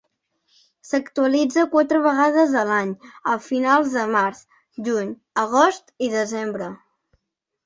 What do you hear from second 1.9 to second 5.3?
vegades a l'any, a finals de març, juny,